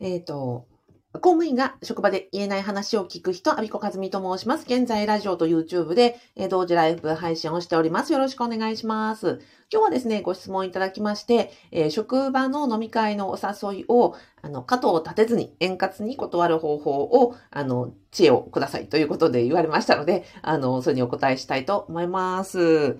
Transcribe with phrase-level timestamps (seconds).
[0.00, 0.66] えっ、と、
[1.14, 4.64] 公務員が職場で言えない話を聞く人、アビコカズミと申します。
[4.64, 8.12] 現在、ラジオと YouTube で、えー同時ライブ配信をしております。
[8.12, 9.40] よろしくお願いします。
[9.72, 22.98] 今日はですね、ご質問いただきまして、えー職場の飲み会のお誘いを、あの、肩を立てずに円滑に断る方法を、あの、知恵をくださいということで言われましたので、あの、それにお答えしたいと思います。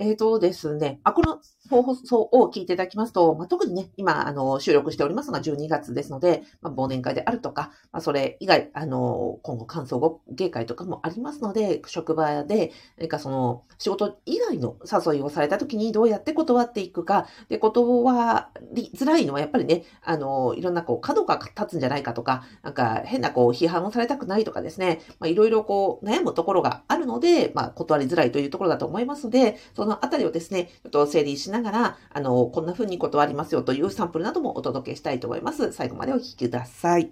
[0.00, 1.40] えーとですね、あ、この
[1.70, 35.72] 放送を聞いていただきますと、まあ、特にね、今、あの、収録しておりますのが12月ですので、まあ、忘年会であるとか、まあ、それ以外、あの、今後感想語芸会とかもありますので、職場で、何かその、仕事以外の誘いをされた時にどうやって断っていくか、で、断りづらいのはやっぱりね、あの、いろんなこう、角が立つんじゃないかとか、なんか変なこう、批判をされたくないとかですね、まあ、いろいろこう、悩むところがあるので、まあ、断りづらいというところだと思いますので、そのあたりをですね、ちょっと整理しなながら、あの、こんな風に断りますよというサンプルなどもお届けしたいと思います。
[35.72, 37.10] 最後までお聞きください。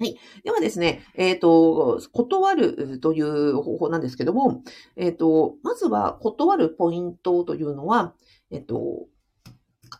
[0.00, 0.16] はい。
[0.44, 4.62] ではですね、えっ、と、断るという方法なんですけども、
[4.96, 8.14] えっ、と、まずは断るポイントというのは、
[8.50, 9.06] えっ、と、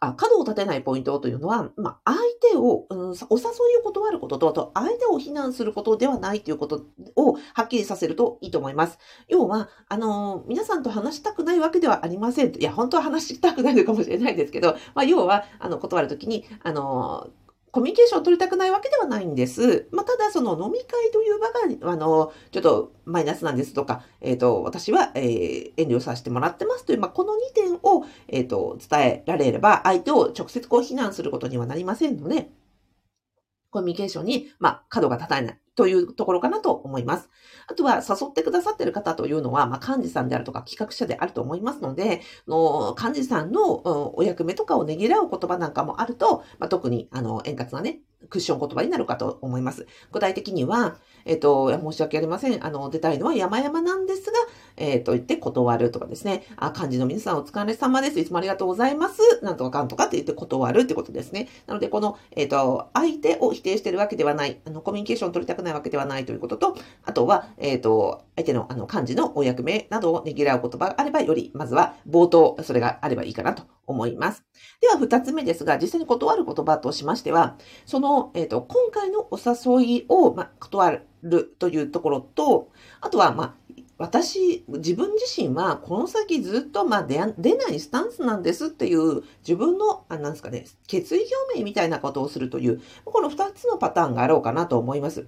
[0.00, 2.20] あ、角を立てないポイントというのは、まあ、相
[2.52, 3.44] 手を、うん、お誘
[3.74, 6.86] いを断ることと、あと、相手を非難することではないということ
[7.16, 8.98] をはっきりさせるといいと思います。
[9.28, 12.54] 要は、あの、皆さんと話したくないわけではありません。
[12.54, 17.28] いや、本当は話したくないのかもしれないですけど、まあ、要は、あの、断るときに、あの、
[17.70, 19.88] コミュニケーションを取りたくないわけではないんです。
[19.92, 21.48] まあ、ただ、その飲み会という場
[21.86, 32.50] が、あの、ちょっとマイナスなんですとか、えっ、と、私は、えー遠慮させてもらってますという、まあ、この2点を、えっ、と、伝えられれば、相手を直接こう非難することにはなりませんので、
[33.70, 37.30] コミュニケーションに、まあ、角が立たないというところかなと思います。
[37.68, 49.86] あとは、誘ってくださっている方というのは、まあ、幹事さんであるとか企画者であると思いますので、の幹事さんの、お役目とかをねぎらう言葉なんかもあると、まあ、特に、あの、円滑なね、クッション言葉になるかと思います。
[50.12, 52.64] 具体的には、えっ、と、申し訳ありません。
[52.64, 54.38] あの、出たいのは山々なんですが、
[54.76, 56.44] えっ、と、言って断るとかですね。
[56.56, 58.18] あ、漢字の皆さんお疲れ様です。
[58.18, 59.20] いつもありがとうございます。
[59.42, 61.48] なんとかかんとかって言って断るってことですね。
[61.66, 64.60] なので、この、えっ、と、相手を否定してるわけではない。
[64.66, 74.44] あの、コミュニケーション取りたくないわけではないということと、あとは、えっ、と、相手の、あの、漢字のお役目などをねぎらう言葉があれば、より、まずは、冒頭、それがあればいいかなと思います。
[74.80, 77.56] では、二つ目ですが、実際に断る言葉としましては、
[77.86, 83.54] その、えっ、と、今回のお誘いを、まあ、断るというところと、あとは、まあ、
[83.98, 95.26] 私、自分自身は、この先ずっと、まあ、出出ないスタンスなんですっていう、自分の、あなんですかね、決意表明みたいなことをするという、この二つのパターンがあろうかなと思います。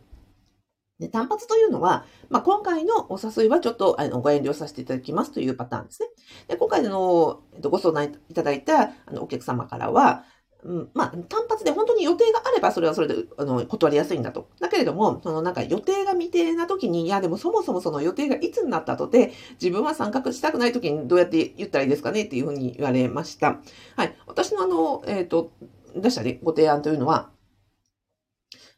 [1.00, 6.08] で単発というのは、まあ、今回のお誘いはちょっとあのご遠慮させていただきますというパターンですね。
[6.48, 10.24] で今回の、えっと、ご相談いただいたあのお客様からは、
[10.62, 14.50] うん、まあ、単発で本当に予定があればそれはそれであの断りやすいんだと。
[14.60, 23.60] だけれども、そのなんか予定が未定な時に、いやでもそもそもその予定がいつになった後で、自分は参画したくない時にどうやって言ったらいいですかねっていうふうに言われました。
[23.96, 24.14] はい。
[24.26, 25.52] 私のあの、えっ、と、
[25.96, 27.30] 出したね、ご提案というのは、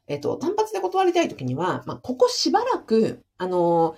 [0.09, 3.97] えっ、と、単発で断りたいときには、まあ、ここしばらく、あの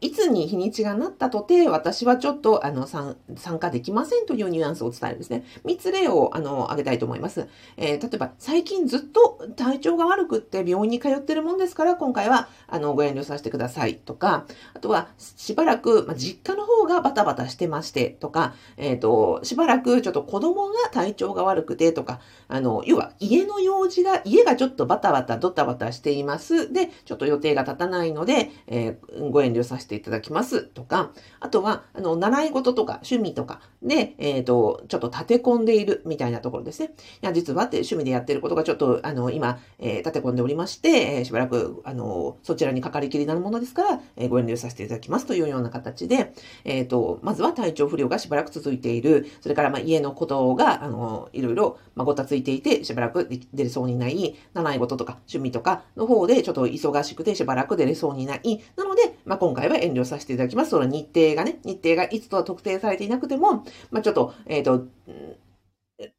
[0.00, 3.16] いつに日にちがなったとて、私はちょっと、あの、参
[3.58, 5.44] 加できませんというニュアンスを伝えるんですね。
[5.64, 7.48] 三つ例を、あの、挙げたいと思います。
[7.76, 26.72] えー例えば、最近ずっと体調が悪くって病院に通ってるもんですから、今回は、あの、ご遠慮させてくださいとか、あとは、しばらく、ま、実家の方がバタバタしてましてとか、えっ、と、しばらくちょっと子供が体調が悪くてとか、あの、要は家の用事が、家がちょっとバタバタドタバタしています。
[26.72, 36.90] で、ちょっと予定が立たないので、えーご遠慮させてていただきますとか、あとは、あの、習い事とか趣味とかで、えっ、と、ちょっと立て込んでいるみたいなところですね。
[37.22, 40.88] いや、実はって趣味でやってることがちょっと、あの、今、えー立て込んでおりまして、
[41.18, 46.32] えーしばらく、あの、そちらにかかりきりになるものですから、えご遠慮させていただきますというような形で、
[46.64, 58.62] えっ、と、まずは体調不良がしばらく続いている、それから、まあ、家のことが、あの、いろいろ、まあ、ごたついていて、しばらく出れそうにない、習い事とか趣味とかの方で、ちょっと忙しくてしばらく出れそうにない。
[58.76, 60.70] なので、まあ、今回は遠慮させていただきます。
[60.70, 64.86] その日程がね、日程がいつとは特定されていなくても、まあ、ちょっと、えっ、と、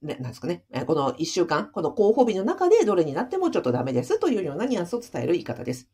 [0.01, 0.63] ね、なんですかね。
[0.85, 5.89] この1週間、この候補日の中でどれになってもちょっとダメですというようなニュアンスを伝える言い方です。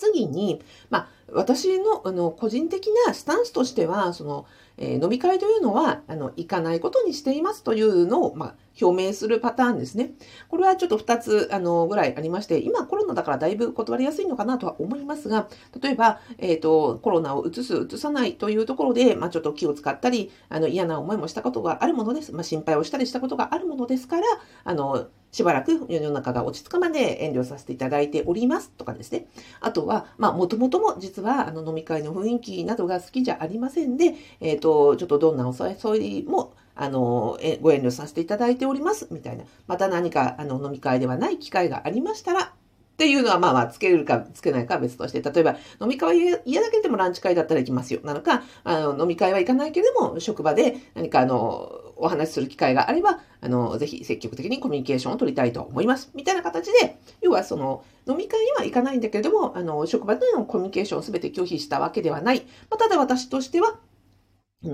[0.00, 4.46] 次に、まあ、私の、あの、個人的なスタンスとしては、その、
[4.78, 10.12] えー飲み会というのは、あの、行かないことにしていますというのを、まあ、表明するパターンですね。
[10.48, 15.48] これはちょっと2つ、あの、ぐらいありまして、今コロナだからだいぶ断りやすいのかなとは思いますが、
[15.80, 22.32] 例えば、えっ、と、コロナを移す、移さないというところで、まあ、ちょっと気を使ったり、あの、嫌な思いもしたことがあるものです。
[22.32, 24.26] まあ、心配をしたりしたことがあるものですから、
[24.64, 29.26] あの、しばらく世の中が落ち着くまで遠慮させていただいておりますとかですね。
[29.60, 39.44] あとは、まあ、もともとも実はあの飲み会の雰囲気などが好きじゃありませんで、えっ、ー、と、ちょっとどんなお誘いも、あの、えご遠慮させていただいております、みたいな。
[39.66, 42.54] また何か、あの、飲み会ではない機会がありましたら、
[43.00, 48.00] っていうのは、まあまあ、つけるかつけないかは別として、例えば、飲み会は嫌だけでもランチ会だったら行きますよ。
[48.04, 56.10] なのか、あの、飲み会は行かないけれども、職場で何か、あの、お話しする機会があれば、あの、ぜひ積極的にコミュニケーションを取りたいと思います。
[56.14, 62.40] みたいな形で、要はその、飲み会には行かないんだけれども、あの、職場でのコミュニケーションを全て拒否したわけではない。
[62.68, 63.78] まあ、ただ私としては、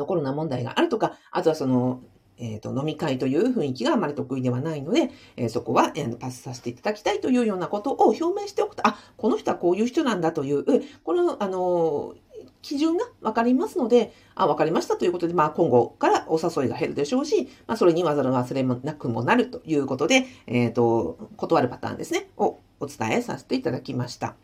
[0.04, 2.00] コロナ問題があるとか、あとはその、
[2.38, 10.64] えっ、ー、と、飲み会という雰囲気があまり得意ではないので、えー、そこは、えー、パスさせていただきたいというようなことを表明しておくと、あ、この人はこういう人なんだという、
[11.04, 12.14] この、あの
[12.62, 24.34] 基準が分かりますので、あ、分かりましたということで、まあ今後からお誘いが減るでしょうし、まあそれにわざわざ忘れもなくもなるということで、えっ、と、断るパターンですね、をお伝えさせていただきました。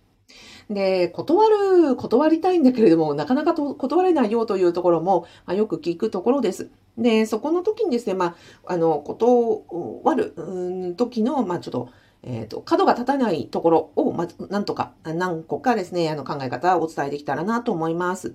[0.70, 6.70] で、断る、断りたいんだけれども、なかなか断れないよというところも、まあ、よく聞くところです。
[6.98, 8.36] で、そこの時にですね、ま
[8.66, 11.88] あ、あの、断る時の、まあ、ちょっと、
[12.24, 18.34] えっ、ー、と、角が立たないところを、まず、なんとか、何個かですね、あの、考え方をお伝えできたらなと思います。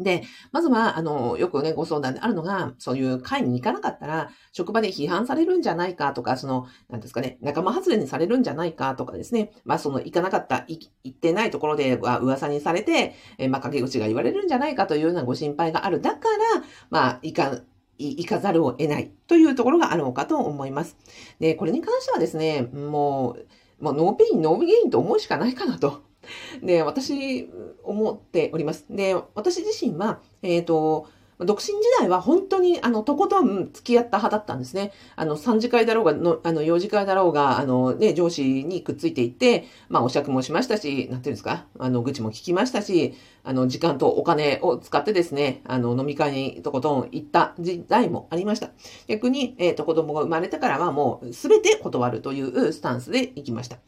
[0.00, 16.00] で、まずは、あの、よくね、ご相談であるのが、そういう会に行かなかったら、職場で批判されるんじゃないかとか、その、なんですかね、仲間外れにされるんじゃないかとかですね、まあ、その、行かなかった、行ってないところでは噂にされて、えまあ、陰口が言われるんじゃないかというようなご心配がある。
[16.00, 17.60] だから、まあ、行か、
[17.98, 20.96] 行かざるを得ないというところがあるのかと思います。
[21.38, 23.36] で、これに関してはですね、も
[23.80, 26.09] う、もう no pain, no gain と思うしかないかなと。
[26.62, 27.50] で、私、
[27.82, 28.86] 思っております。
[28.90, 31.06] で、私自身は、えっ、ー、と、
[31.46, 34.92] 独身時代は本当に、あの、とことん付き合った派だったんですね。
[35.16, 48.70] あの、3次会だろうが、のあの、4次会だろうが、あの、ね、上司にくっついていって、まあ、お酌もしましたし、なんていうんですか、あの、愚痴も聞きましたし、あの、時間とお金を使ってですね、あの、飲み会にとことん行った時代もありました。
[49.08, 53.78] 逆に、えっ、ー、と、子供が生まれてからはもう、すべて断るというスタンスで行きました。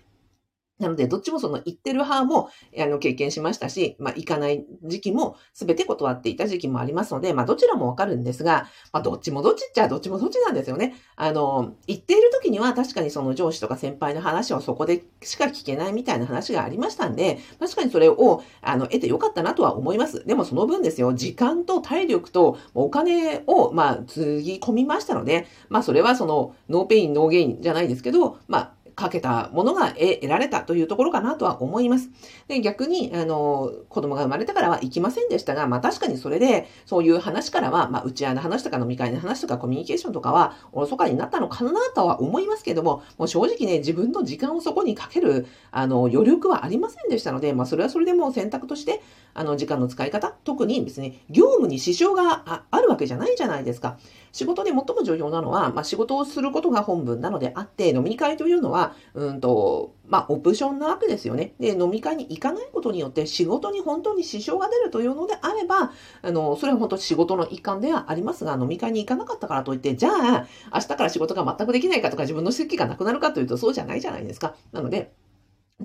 [0.79, 2.49] なので、どっちもその行ってる派も、
[2.79, 10.95] あの、経験しましたし、まあ、行かない時期も全て断っていた時期もありますので、まあ、どちらもわかるんですが、まあ、どっちもどっちっちゃどっちもどっちなんですよね。
[11.17, 20.27] あの、行っている時には確かにその上司とか先輩の話をそこでしか聞けないみたいな話がありましたんで、確かにそれを、あの、得てよかったなとは思います。
[20.27, 32.11] でもその分ですよ、時間と体力とお金を、まあ、つぎ込みましたので、まあ、それはその、 no pain, no gain じゃないですけど、まあ、かけたものが得られたというところかなとは思います。
[32.49, 49.01] で逆に、あの、子供が生まれてからは行きませんでしたが、まあ確かにそれで、そういう話からは、まあ打ち合いの話とか飲み会の話とかコミュニケーションとかはおろそかになったのかなとは思いますけども、もう正直ね、自分の時間をそこにかける、あの、余力はありませんでしたので、まあそれはそれでも選択として、
[49.35, 53.97] あの、時間の使い方、特にですね、業務に支障があるわけじゃないじゃないですか。
[54.33, 58.82] 仕事で最も重要なのは、まあ仕事をすることが本分なのであって、飲み会というのは、
[59.15, 61.55] うんと、まあ、オプションなわけですよね。
[61.61, 65.93] で、飲み会に行かないことによって仕事に本当に支障が出るというのであれば、
[66.23, 74.55] あの、それは本当仕事の一環ではありますが、飲み会に行かなかったからといって、じゃあ、明日から仕事が全くできないかとか、自分の席がなくなるかというと、そうじゃないじゃないですか。
[74.73, 75.13] なので、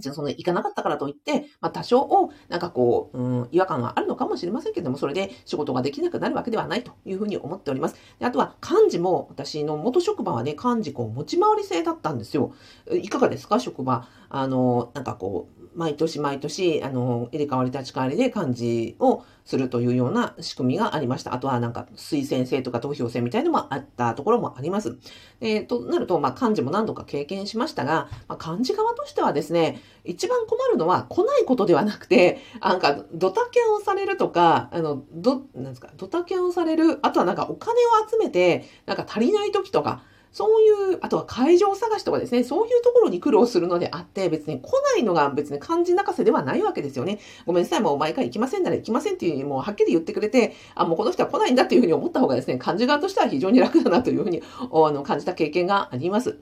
[0.01, 7.96] その行かなかったからといって、まあ多少を、なんかこう、うん、違和感はあるのかもしれませんけれども、それで仕事ができなくなるわけではないというふうに思っております。
[8.20, 12.54] であとは、幹事も、私の元職場はね、幹事こう持ち回り制だったんですよ。
[12.92, 13.60] いかがですか？
[13.60, 14.08] 職場。
[14.30, 21.36] あの、なんかこう、毎年毎年、あの、入れ替わり立ち替わりで幹事をするというような仕組みがありました。
[21.36, 24.98] あとはなんか推薦制とか投票制みたいのもあったところもあります。
[25.39, 47.19] えー、となると、まあ、幹事も何度か経験しましたが、まあ、幹事側としてはですね、一番困るのは来ないことではなくて、なんか、ドタキャンをされるとか、あの、ど、なんですか、ドタキャンをされる、あとはなんかお金を集めて、なんか足りない時とか、そういう、あとは会場探しとかですね、そういうところに苦労するのであって、別に来ないのが別に漢字泣かせではないわけですよね。
[47.46, 56.38] ごめんなさい、もう毎回行きませんなら行きませんっていうふうに、もうはっきり言ってくれて、あ、もうこの人は来ないんだっていうふうに思った方がですね、漢字側としては非常に楽だなというふうにあの感じた経験があります。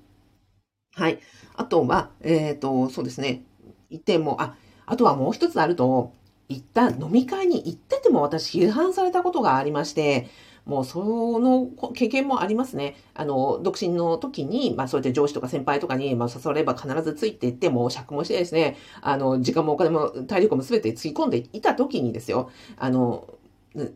[0.95, 1.19] はい。
[1.55, 3.43] あとは、えっ、ー、と、そうですね、
[3.89, 6.11] 一点も、あ、あとはもう一つあると、
[6.47, 10.29] 一旦飲み会に行ってても私批判されたことがありまして、
[10.65, 12.95] もうその経験もありますね。
[13.13, 23.27] あの、独身の時に、まあそうやって上司とか先輩とかに、まあ誘われば必ずついていって、もう尺もしてですね、あの、時間もお金も体力も全てつぎ込んでいた時にですよ、あの、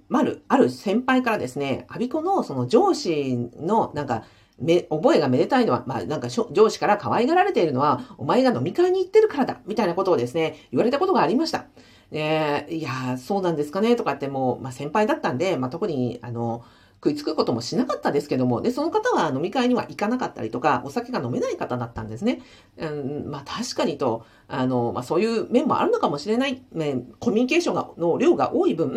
[0.10, 4.24] まる、ある先輩からですね、アビコのその上司のなんか、
[4.60, 11.66] め、覚えがめでたいのは、まあなんか上司から可愛がられているのは、お前が飲み会に行ってるからだ、みたいなことをですね、言われたことがありました。
[12.12, 16.64] ねいやそうなんですかね、とかってもう、まあ先輩だったんで、まあ特に、あの、
[17.02, 22.42] 食いつくこともしなかったですけども、で、その方は飲み会には行かなかったりとか、お酒が飲めない方だったんですね。
[22.78, 28.90] うん、まあ確かにと、あの、まあそういう面もあるのかもしれない、ね、コミュニケーションがの量が多い分、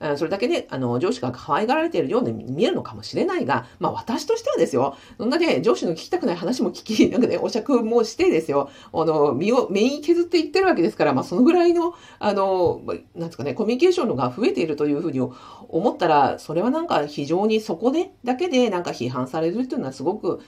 [0.00, 12.82] うんそれだけで、あの、上司が可愛がられているように見えるのかもしれないが、まあ私としてはですよ、そんなね、上司の聞きたくない話も聞き、なんかね、お酌もしてですよ、あの、身を、目に削っていってるわけですから、まあそのぐらいの、あの、
[13.14, 20.40] なんですかね、コミュニケーションのが増えているというふうに思ったら、それはなんか非常にそこで、だけでなんか批判されるっていうのはすごく、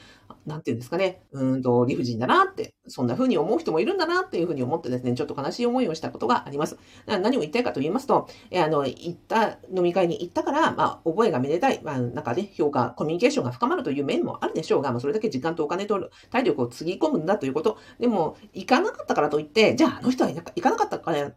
[0.46, 6.78] なんていうんですかね、うんと理不尽だなって、そんな風に思う人もいるんだなっていう風に思ってですね、ちょっと悲しい思いをしたことがあります。
[7.06, 17.78] 何を言いたいかと言いますと、えあの、行った、飲み会に行ったから、まあ、覚えがめでたい、まあ、中で評価、コミュニケーションが深まるという面もあるでしょうが、まあ、それだけ時間とお金と体力をつぎ込むんだということ。
[17.98, 21.32] でも、行かなかったからといって、じゃあ、あの人は行かなかったから、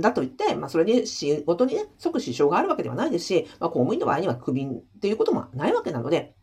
[0.00, 4.68] だと言って、まあ、それで仕事にね、即支障があるわけではないですし、まあ、公務員の場合にはクビっ
[5.00, 6.34] ていうこともないわけなので、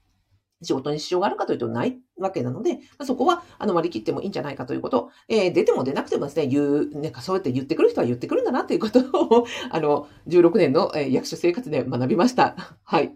[0.63, 12.55] 仕事に支障があるかというとないわけなので、まあ、そこはあの割り切ってもいいんじゃないかということ、えー、出ても出なくてもですね、言う、なんかそうやって言ってくる人は言ってくるんだなということを、 あの、16年の、え、役所生活で学びました。
[12.83, 13.13] はい。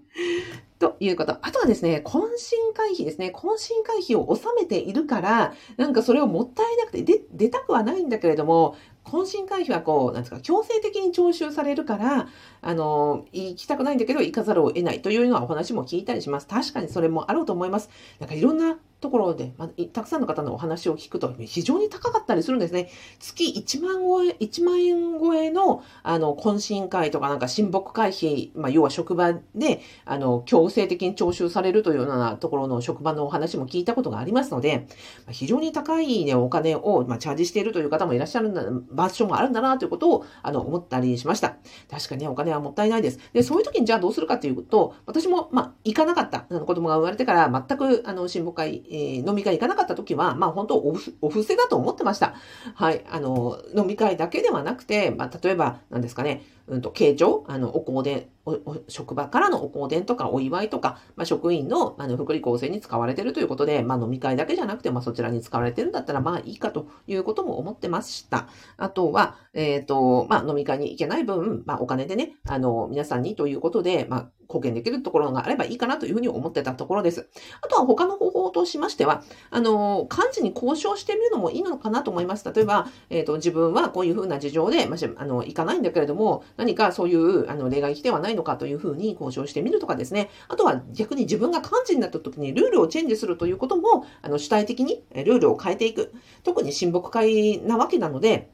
[0.77, 1.37] ということ。
[1.41, 3.31] あとはですね、懇親会費ですね。
[3.33, 12.27] 懇親会費を納めているから、なんかそれをもったいなくて、で、出たくはないんだけれども、懇親会費はこう、なんですか、強制的に徴収されるから、
[12.61, 16.47] あの、行きたくないんだけど行かざるを得ないというようなお話も聞いたりします。
[16.47, 17.89] 確かにそれもあろうと思います。
[18.19, 22.89] なんかいろんなところで、まあ、たくさんの方のお話を聞くと非常に高かったりするんですね。
[23.19, 34.87] 月1万超え、1万円超えの、あの、懇親会とかなんか親睦会費、まあ、要は職場で、あの、強制的に徴収されるというようなところの職場のお話も聞いたことがありますので、
[35.25, 41.57] まあ、非常に高いね、お金を、まあ、チャージしているという方もいらっしゃるんだ、場所もあるんだなということを、あの、思ったりしました。
[41.91, 43.19] 確かに、ね、お金はもったいないです。
[43.33, 46.47] で、そういう時にじゃあどうするかというと、私も、まあ、行かなかった。
[46.49, 52.35] あの子供が生まれてから全く、あの、親睦会、えー、飲み会行かなかった時は、まあ本当おお布施だと思ってました。
[52.75, 53.03] はい。
[53.09, 58.27] あの、飲み会だけではなくて、まあ例えば、何ですかね、うんと、慶長、あの、お香典、
[58.87, 68.47] 職場からのお香典とかお祝いとか、まあ、職員のあの福利厚生に使われてるということで、まあ、飲み会だけじゃなくて、まあ、そちらに使われてるんだったら、まあいいかということも思ってました。
[68.77, 77.27] あとは、えっ、ー、と、まあ、飲み会に行けない分、まあ、お金でね、あの、皆さんにということで、まあ、貢献できるところがあればいいかなというふうに思ってたところです。
[77.61, 82.49] あとは他の方法としましては、あの、幹事に交渉してみるのもいいのかなと思います。
[82.51, 90.29] 例えば、えっ、ー、と、自分はこういうふうな事情で、まあ、あの、行かないんだけれども、何かそういうあの例外規定はないのかというふうに交渉してみるとかですね。
[90.47, 96.13] あとは逆に自分が幹事になった時にルールをチェンジするということも、あの主体的にルールを変えていく。
[96.43, 98.49] 特に親睦会なわけなので、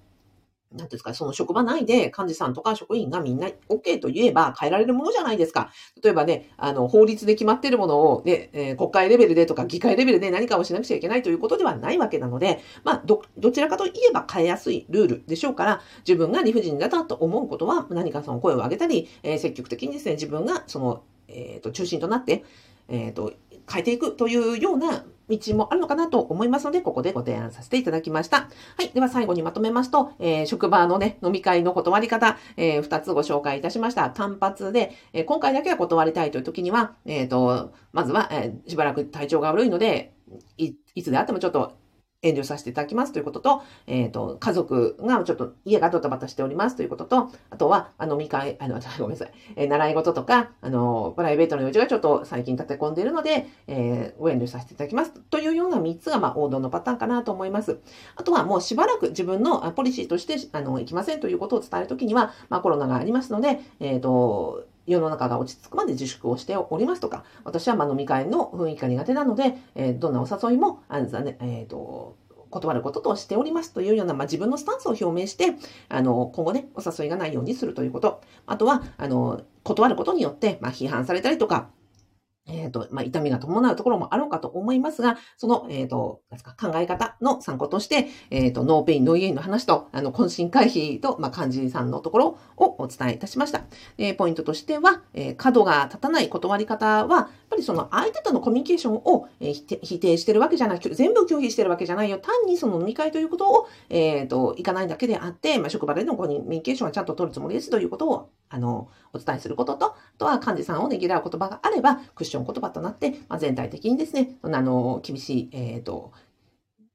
[0.74, 5.72] なんですか、その職場内で幹事さんとか職員がみんな OK と言えば変えられるものじゃないですか。
[6.02, 22.44] 例えばね、あの、法律で決まってるものを、ね、えー、国会レベルでとか議会レベルで何かをしなくちゃいけないということではないわけなので、まあ、ど、どちらかといえば変えやすいルールでしょうから、自分が理不尽だと思うことは何かその声を上げたり、えー、積極的にですね、自分がその、えっ、ー、と、中心となって、
[22.90, 23.34] えっ、と、
[23.72, 25.06] 変えていくというような
[25.38, 28.38] 道もあるのかなと思いますので、ここでご提案させていただきました。
[28.38, 28.50] は
[28.84, 28.90] い。
[28.90, 34.10] では最後にまとめますと、えー、職場のね、飲み会の断り方、えー、2つご紹介いたしました。
[34.10, 40.14] 単発で、えー、今回だけは断りたいという時には、えっ、ー、と、まずは、えー、しばらく体調が悪いので、
[40.58, 41.81] い、いつであってもちょっと
[42.22, 57.80] 遠慮させていただきますということと、えっ、ー、と、家族がちょっと家がドタバタしておりますということと、あとは、あの、見会、あの、 ごめんなさい、えー、習い事とか、あの、プライベートの用事がちょっと最近立て込んでいるので、えー、ご遠慮させていただきますというような3つが、まあ、王道のパターンかなと思います。
[58.16, 72.18] あとは、もうしばらく自分のポリシーとして、あの、行きませんということを伝えるときには、まあ、コロナがありますので、えっ、と、世の中が落ち着くまで自粛をしておりますとか、私はま飲み会の雰囲気が苦手なので、え、どんなお誘いも、あんざね、えっ、ー、と、
[72.52, 75.56] 断ることとしておりますというような、まあ、自分のスタンスを表明して、
[75.90, 78.22] あの、今後ね、お誘いがないようにするということ。
[78.46, 81.70] あとは、あの、断ることによって、まあ、批判されたりとか、
[82.48, 93.62] えっ、ー、と、まあ、痛みが伴うところもあろうかと思いますが、その、えっ、ー、と、ですか、考え方の参考として、えっ、ー、と、 no pain, no gain の話と、あの、懇親会費と、まあ、幹事さんのところをお伝えいたしました。
[93.98, 102.18] えポイントとしては、え角が立たない断り方は、やっぱりその相手とのコミュニケーションを、え否定してるわけじゃない、全部拒否してるわけじゃないよ。
[102.18, 116.12] 単にその飲み会ということを、えっ、と、いかないだけであって、まあ、職場でのコミュニケーションはちゃんと取るつもりですということを、あの、お伝えすることと、あとは幹事さんをねぎらう言葉があれば、クッション言葉となって、まあ、全体的にですね、あの、厳しい、えっ、ー、と、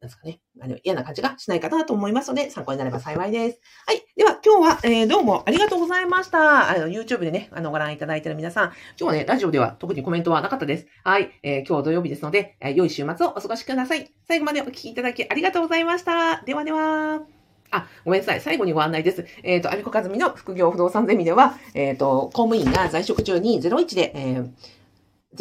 [0.00, 3.60] なんですかね、あの嫌な感じがしないかなと思いますので、参考になれば幸いです。
[3.86, 4.04] はい。
[4.14, 6.70] では、今日は、えー、どうもありがとうございました。
[6.70, 10.86] あの、YouTube でね、あの、ご覧いただいている皆さん、今日はね、ラジオでは特にコメントはなかったです。
[11.02, 11.30] はい。
[11.42, 14.12] えー、今日土曜日ですので、えー、良い週末をお過ごしください。
[14.28, 16.42] 最後までお聴きいただきありがとうございました。
[16.42, 17.35] ではでは。
[17.70, 18.40] あ、ごめんなさい。
[18.40, 19.26] 最後にご案内です。
[19.42, 24.50] えっ、ー、と、アビコカズミの副業不動産ゼミでは、えっ、ー、と、公務員が在職中に01で、えー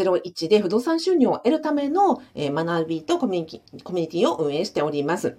[0.04, 5.38] 01で不動産収入を得るための、え学びとコミュニティを運営しております。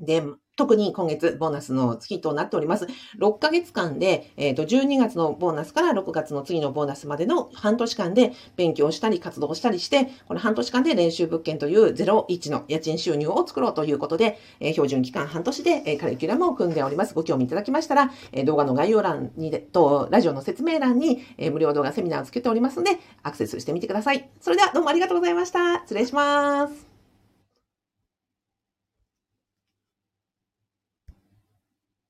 [0.00, 0.22] で、
[0.58, 2.88] 特に今月ボーナスの月となっております。
[3.20, 17.14] 6ヶ月間で、えっ、ー、と、12月のボーナスから6月の次のボーナスまでの半年間で勉強したり活動したりして、この半年間で練習物件という01の家賃収入を作ろうということで、えー、標準期間半年で、えー、カリキュラムを組んでおります。
[17.14, 24.28] ご興味いただきましたら、え動画の概要欄にと、ラジオの説明欄に、え無料動画セミナーをつけておりますので、アクセスしてみてください。
[24.40, 25.82] それではどうもありがとうございました。
[25.82, 26.87] 失礼します。